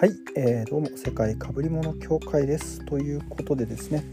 [0.00, 4.04] はい、えー、どうも世界かぶり物協会ですということでですね、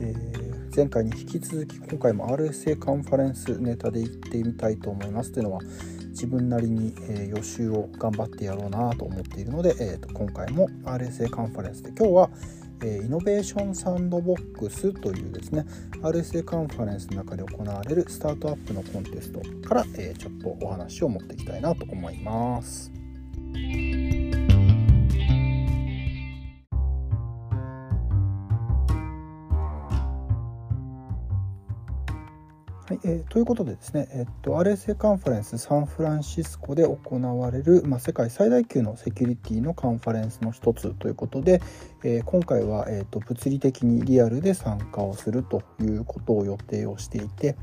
[0.00, 5.60] えー、前回に引き続き今回も RSA カンファレンスネタで行ってみたいと思いますというのは
[6.08, 12.30] 自分なりに、えー、予習を頑張ってやろうなと思っているので、えーと、今回も RSA カンファレンスで今日は
[12.82, 15.64] えイノベーションサンドボックスというですね
[16.02, 22.90] RSA カンファレンスの中で行われるスタートアップのコンテストから、え、ちょっとお話を持っていきたいなと思います。
[33.04, 41.60] えー、ということでですね、えっと、RSA カンファレンスサンフランシスコで行われる、まあ、世界最大級のセキュリティのカンファレンスの一つということで、
[42.02, 47.56] えー、今回は、えーと、物理的にリアルで参加をするということを予定をしていて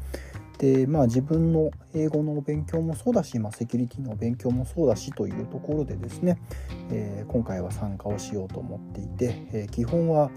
[0.58, 6.40] で、まあ、自分の英語の勉強もそうだし、まあ、セキュリティの勉強もそうだしというところでですね、
[6.92, 10.32] えー、今回は参加をしようと思っていて、え基本は、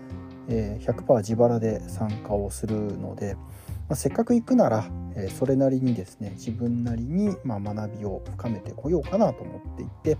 [0.48, 3.36] 100%自腹で参加をするので、
[3.89, 10.19] まあ、せっかく行くなら、えー、それなりにですね自分なりに、まあ、学びを深めてこようかなと思っていて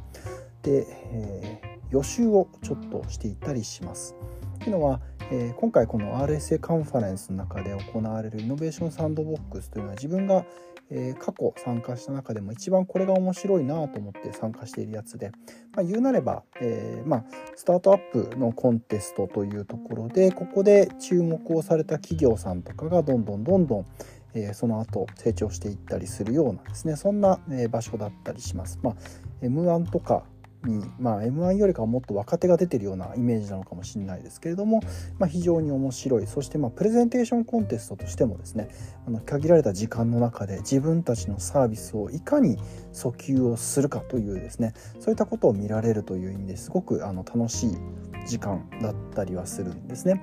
[0.63, 4.15] で、えー、予習をちょっとしていたりします。
[4.61, 10.45] というのは、えー、今回この RSA カンファレンスの中で行われるイノベーションサンドボックスというのは自分が
[10.91, 15.31] えー、過去参加した中でも一番これが面白いなと思って参加しているやつで、
[15.75, 17.25] まあ、言うなれば、えー、まあ、
[17.57, 23.87] スタートアップのコンテストというところでここで注目をされた企業さんとかがどんどんどんどん、
[24.35, 28.79] え、その後成長していったりするようなですねそんな、え場所だったりします。
[28.83, 28.95] まあ、
[29.43, 30.25] M1 とか
[30.65, 34.81] に、まあ、m 1よりかはもっと若手が出てるようなイメージなのかもしれないですけれども、
[35.19, 38.69] まあ、非常に面白いそしてまあプレゼンテーションコンテストとしてもですね
[39.07, 42.59] あの限られた時間の中で自分たちのサービスをいかに
[42.93, 47.79] 訴求をするかというですねそういったことを見られるという意味ですごくあの楽しい
[48.27, 50.21] 時間だったりはするんですね。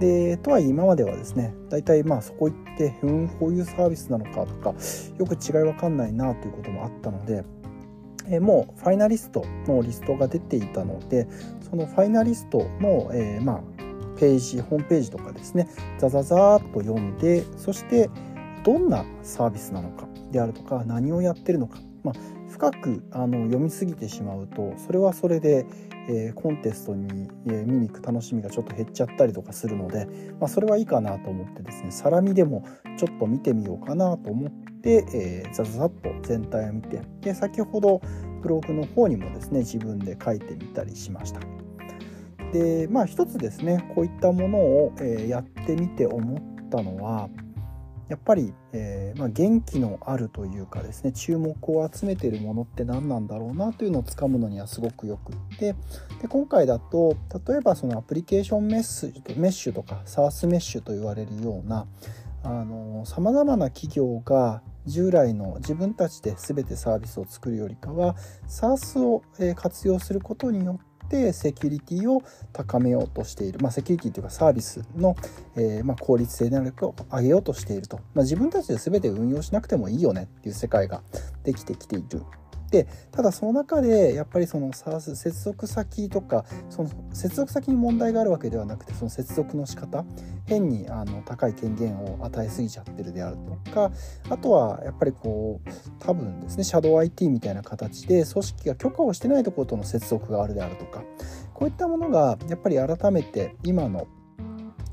[0.00, 4.74] でとはいえ今まではですね大体まあそこ行ってうんこういうサービスなのかとか
[5.18, 7.44] よく違いわかんないなということもあったので
[8.28, 11.26] えもうファイナリストのリストが出ていたので
[11.68, 13.60] そのファイナリストの、えー、まあ、
[14.18, 18.10] ページホームページとかですねザザザーッと読んでそして
[18.64, 22.14] どんなサービスなのかであるとか何をやってるのか、まあ、
[22.50, 25.66] 深くあの読みすぎてしまうとそれはそれで、
[26.08, 30.06] えー、コンテストに、えー、見に行く楽しみがちょっと減っちゃったりとかするので、
[30.40, 32.64] まあ、それはいいかなと思ってですねサラミでも
[32.98, 34.50] ちょっと見てみようかなと思っ
[34.80, 38.00] て、えー、ザザザッと全体を見てで先ほど
[38.42, 41.40] ブログの方にもですね自分で書いてみたりしました。
[42.52, 47.28] でまあ一つですねこういったものを、え、やってみて思ったのは
[48.08, 55.74] やっぱり、えー、まあ、元気のあるというかですね注目を集めているものって何なんだろうなというのをつかむのにはすごくよくって
[56.22, 57.16] で今回だと
[57.48, 61.86] 例えばそのアプリケーションメッシュメッシュとか SARS メッシュと言われるような
[63.04, 68.14] さまざまな企業が従来の自分たちで全てサービスを作るよりかは
[68.46, 69.24] SARS を
[69.56, 72.22] 活用することによってセキュリティを
[72.52, 75.16] 高めようとしている、まあ、セキュリティというかサービスの、
[75.56, 81.02] えー、まあ、効率性能力を上げようとしていると、まあ、自分たちで全て運用しなくてもいいよねっていう世界が
[81.44, 82.22] できてきている。
[82.76, 90.04] でただその中でやっぱりその接続先とかその接続先に問題があるわけではなくてその接続の仕方
[90.44, 93.90] 変にあの高い権限を与えすぎちゃってるであるとか
[94.28, 95.70] あとはやっぱりこう
[96.00, 101.02] 多分ですねシャドウ IT みたいな形で組織が許可をしてないところとの接続があるであるとか
[101.54, 104.06] こういったものがやっぱり改めて今の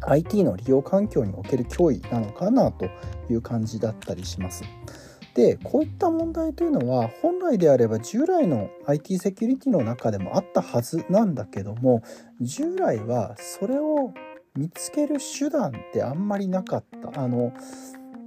[0.05, 2.85] IT の利用環境における脅威なのかなと
[3.29, 4.63] いう感じだったりします。
[5.35, 12.03] でこういった問題というのは本来であれば従来の IT セキュリティの中でもあったはずなんだけども
[12.39, 14.13] 従来はそれを
[14.55, 17.51] 見つける手段ってあんまりなかったあの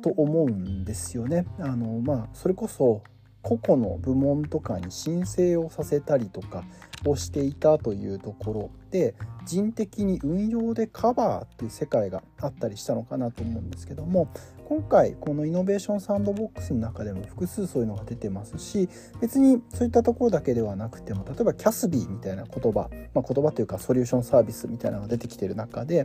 [0.03, 1.47] と思うんですよね。
[1.59, 3.03] あのまあ、それこそ
[3.43, 6.65] 個々の部門とかに申請をさせたりとか
[7.05, 9.15] をしていたというところで
[9.47, 14.29] 人的に運用でカバーっていう世界があったりしたのかなと思うんですけども
[14.69, 18.89] 今回このイノベーションサンドボックスの中でも複数そういうのが出てますし
[19.21, 26.05] 別にそういったところだけではなくても例えば CASB みたいな言葉、まあ、言葉というかソリューションサービスみたいなのが出てきてる中でや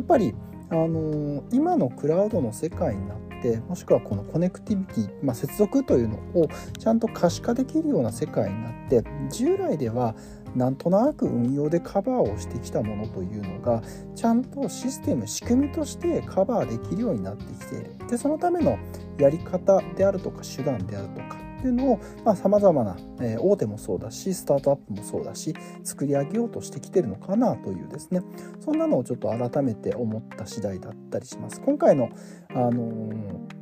[0.00, 0.34] っぱり
[0.70, 6.48] あの、今のクラウドの世界になってもしくはこのコネクティビティ、まあ、接続というのを
[6.78, 10.14] ちゃんと可視化できるような世界になって従来では
[10.54, 13.82] なんとなく運用でカバーをしてきたものというのが
[14.14, 18.78] ちゃんとシステム仕組みとしてカバーできるようになってきているでそのための
[19.18, 22.00] やり方であるとか手段であるとかっていうのを
[22.36, 25.54] さまざ、まな、えー、大手もそうだしスタートアップもそうだし
[25.84, 28.22] 作り上げようとしてきてるのかなというですね
[28.60, 31.60] そんなのをちょっと改めて思った次第だったりします。
[31.60, 32.08] 今回の、
[32.50, 33.59] あのー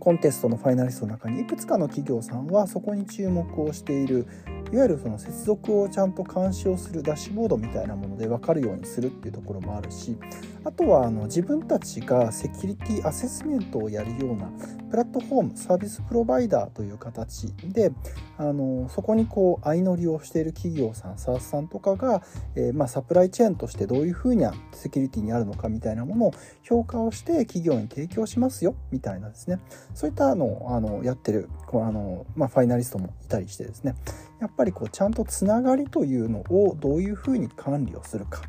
[0.00, 4.26] コンテストのファイナリストの中にいくつかの企業さんはそこに注目をしている
[4.72, 10.16] いわゆるその接続をちゃんと監視をするダッシュボードみたいなもので分かるようにするっていうところもあるし
[10.64, 14.50] あとはあの自分たちがセキュリティアセスメントをやるような
[14.90, 17.92] プラットフォームサービスプロバイダーという形で
[18.38, 22.22] あのそこにこう相乗りをしている企業さん SARS さんとかが、
[22.54, 29.60] えー、まあ、サプライチェーンとしてどういうふうなセキュリティにあるのかみたいなものを評価をして企業に提供しますよみたいなですね。
[29.94, 33.94] そういったのをあのやってるこうあの、まあ、ファイナリストもいたりしてですね。
[34.40, 38.42] やっぱりこうちゃんとつながりというのをどういうふうに管理をするか。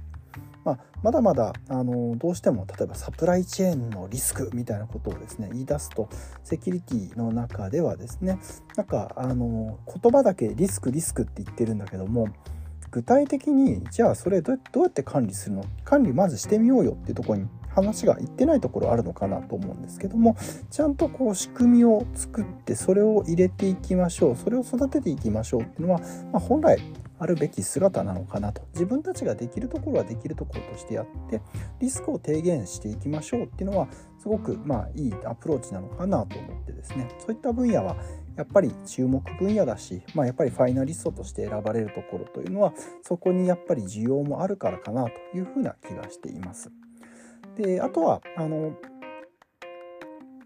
[0.63, 6.07] まあ、まだまだあのどうしても例えばサプライチェーンのリスクみたいなことをですね言い出すと
[6.43, 8.37] セキュリティの中ではですね
[8.75, 12.27] なんかあの言葉だけリスクリスクって言ってるんだけども
[12.91, 15.65] 具体的にじゃあそれどうやって管理するの？
[15.83, 20.35] 管理まずしてみようよっていうとこに話がいってないところあるのかなと思うんですけども
[20.69, 24.35] ちゃんとこう仕組みを作ってそれを入れていきましょう。
[24.35, 25.99] それを育てていきましょうっていうのは、
[26.31, 26.79] まあ、本来
[27.19, 28.63] あるべき姿なのかなと。
[28.73, 31.41] 自分たちができるところはできるところとしてやって
[31.79, 37.07] リスクを低減していきましょうっていうのはすごくまあいいアプローチなのかなと思ってですね。
[37.19, 37.95] そういった分野は
[38.35, 46.71] やっぱり注目分野だし、まあ、やっぱりファイナリストとして選ばれるところというのはそこにやっぱり需要もあるからかなというふうな気がしています。
[47.55, 48.73] であとはあの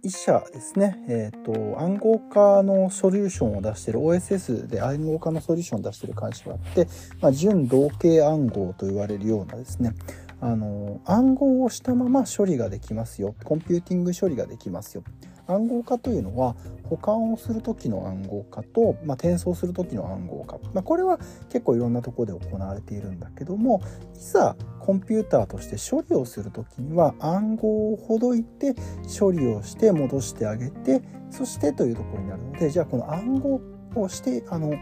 [0.06, 6.88] 1社ですね、えーと、暗号化のソリューションを出してる OSS で暗号化のソリューションを出してる会社があって、
[7.22, 9.94] まあ、純同型暗号と言われるようなですね。
[10.42, 13.36] あの暗号をしたまま処理ができますよ。
[13.44, 15.04] コンピューティング処理ができますよ。
[15.48, 21.20] 暗号化というのは保管をする時の暗号化と、まあ、転送する時の暗号化、まあ、これは
[21.50, 23.82] 結構いろんなとこで行われているんだけども
[24.16, 28.76] いざコンピューターとして処理をする時には暗号をほどいて
[29.20, 31.02] 処理をして戻してあげて
[31.32, 34.74] そしてというところになるのでじゃあこの暗号をしてあの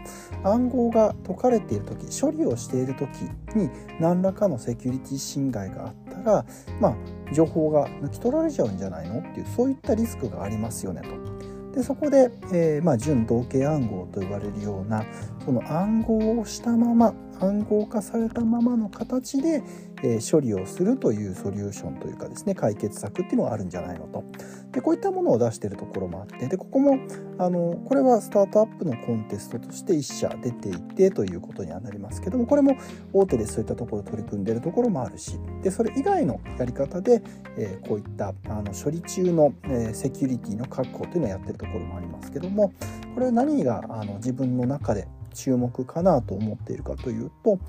[0.42, 3.08] 暗号が解かれている時処理をしている時
[3.56, 3.70] に
[4.00, 6.46] 何らかのセキュリティ侵害があったら
[6.80, 6.96] まあ
[7.32, 11.44] 情報が抜き取られちゃうんじゃないのっていうそういったリスクがありますよねと。
[11.74, 15.04] でそこで、えーまあ、純同型暗号と呼ばれるような
[15.44, 19.60] その暗号をしたまま暗号化されたままの形で、
[20.04, 24.22] え、処理をするというソリューションというかですね解決策っていうのがあるんじゃないのと。
[24.70, 26.98] でこういったものを出してるところもあってでここも
[27.38, 32.76] あのこれはスタートアップのコンテストとして1社出ていてということにはなりますけどもこれも
[33.12, 37.22] 大手でそういったところ取り組んでいるところもあるしでそれ以外のやり方で、
[37.56, 42.72] え、こういったあの処理中の、え、セキュリティの確保というのをやってるところもありますけども
[43.14, 47.60] これは何があの自分の中で注目かなと思っているかというと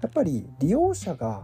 [0.00, 1.42] やっぱり利用者が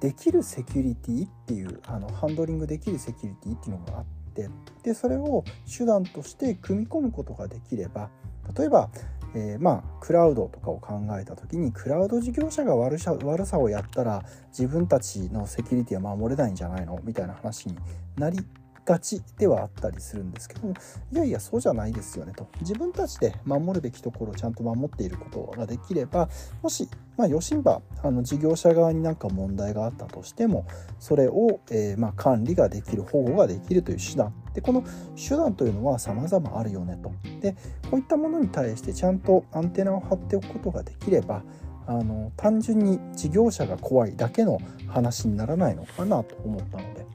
[0.00, 4.04] できるセキュリティっていうあのハンドリングできるセキュリティっていうのがあっ
[4.34, 4.48] て
[4.82, 8.10] でそれを手段として組み込むことができれば
[8.56, 8.90] 例えば、
[9.34, 17.00] えー、まあクラウドとかを考えた時にクラウド事業者が悪さ悪さをやったら自分たちのセキュリティは守れないんじゃないの？
[17.02, 17.76] みたいな話に
[18.16, 18.38] なり
[18.86, 20.74] がちではあったりするんですけども
[21.12, 22.48] いやいやそうじゃないですよねと。
[22.60, 26.28] 自分たちで守るべきところをちゃんと守っていることができれば
[26.62, 30.66] もしまあ、余震ばあの事業者側になんか問題があったとしても
[31.00, 34.34] それを、えー、まあ、管理ができる保護ができるという手段。
[34.54, 34.82] でこの
[35.16, 37.10] 手段というのは様々あるよねと。
[37.40, 37.56] で
[37.90, 41.42] こういったものに対してちゃんとアンテナを張っておくことができれば
[41.86, 47.06] あの単純に事業者が怖いだけの話にならないのかなと思ったのでこ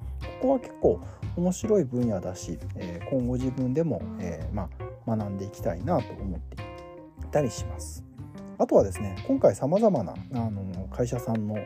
[0.42, 1.02] こは結構
[1.36, 4.70] 面白い分野だし、えー、今後自分でも、えー、ま
[5.08, 6.58] あ、学んでいきたいなと思って
[7.26, 8.04] いたりします。
[8.58, 11.58] あとはですね今回さまざまなあの会社さんの,、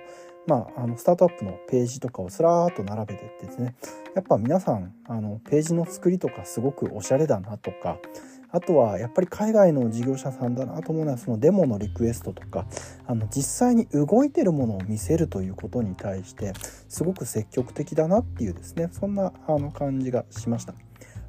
[0.48, 3.76] まあ、あのスタートアップのページとかをすらーっと並べてってですね
[4.16, 7.98] やっぱ皆さんあのページの作りとかすごくおしゃれだなとか
[8.56, 12.66] あとはやっぱり海外の事業者さんだなと思うのはそのデモのリクエストとか
[13.06, 16.54] あの実際に動いてるものを見せるということに対して
[16.88, 20.74] すごく積極的だなっていうですねそんなあの感じがしました。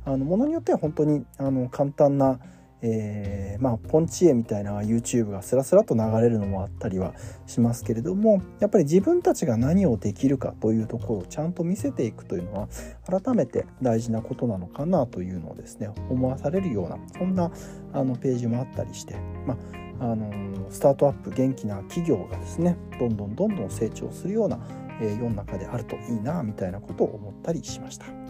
[0.05, 2.39] あのものによっては本当にあの簡単な
[2.83, 7.15] えー、まあポンチ絵みたいな YouTube がスラスラと流れるのもあったりは
[7.47, 12.69] しますけれどもやっぱり自分たちが何をできるかというところをちゃんと見せていくというのは
[13.07, 17.51] 改めて大事なことなのかなというのをですね思わされるようなそんな
[17.93, 19.17] あのページもあったりして、
[19.47, 19.57] ま
[20.01, 24.59] あ、あのスタートアップ元気な企業がですねどんどんどんどん成長するような、
[25.01, 28.26] えー、世の中であるといいなみたいなことを思ったりしました。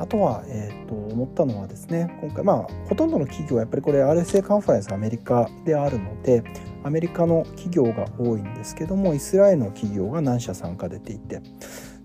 [0.00, 6.42] あとは、えー、と思ったのはですね今回まあほとんどの企業はやっぱりこれ RSA カンファレンスアメリカであるので
[6.82, 11.42] アメリカの企業が多いんですけどもイスラエルの企業が何社参加出ていて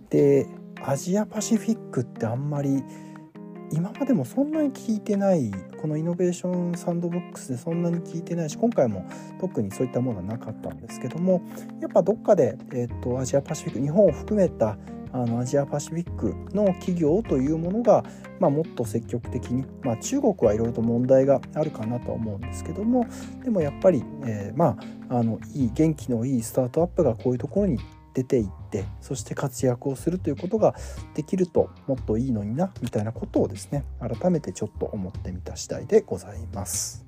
[0.09, 0.47] で
[0.83, 2.83] アジアパシフィックってあんまり
[3.71, 9.05] 今までもそんなに聞いてないこのイノベーションサンドボックスでそんなに聞いてないし今回も
[9.39, 11.41] 特にそういったものはなかったんですけども
[11.81, 14.77] やっぱどっかで、えーと、アジアパシフィック日本を含めた
[15.15, 18.03] あのアジアパシフィックの企業というものが、
[18.41, 23.07] まあ、もっと積極的に、まあ、中国はいろいろと問題があるかなとは思うんですけども
[23.41, 24.77] でもやっぱり、えー、ま
[25.09, 27.79] ああのいい元気のいいスタートアップがこういうところに
[28.13, 30.75] 出ていってそして活躍をするということが
[31.13, 37.04] できるともっといいのになみたいなことをですね改めてちょっと思ってみた次第でございます。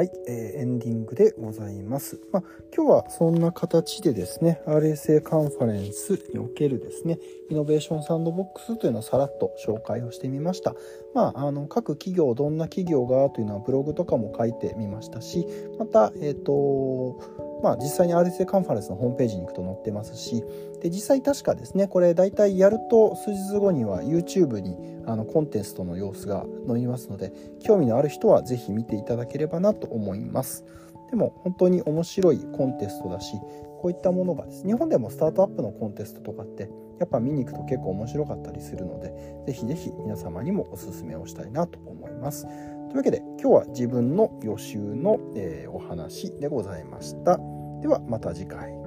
[0.00, 2.18] はい、えー、エンディングでございます。
[2.32, 2.42] まあ、
[2.74, 7.18] 今日はそんな形でですね、RSA カンファレンスにおけるですね、
[7.50, 10.74] イノベーションサンドボックスというのをさらっと紹介をしてみました。
[11.12, 15.46] まあ、あの各企業、どんな企業がというのはブログとかも書いてみましたし、
[15.78, 17.20] また、えっ、ー、と、
[17.62, 20.44] まあ、実際に RSA カンファレンスのホームページに行くと載ってますし
[20.80, 24.76] で実際確かですねこれ大体やると数日後には YouTube に
[25.06, 30.64] あのコンテストの様子が載りますので興味のある人は是非見ていただければなと思います
[31.10, 33.34] でも本当に面白いコンテストだし
[33.80, 39.12] こういったものがです日本でもスタートアップのコンテストとかってやっぱ見に行くと結構面白かったりするので
[39.46, 47.49] 是非是非皆様にもおすすめをしたいなと思いますというわけで今日は自分の予習の、えー、お話でございました。
[47.80, 48.79] ではまた次回。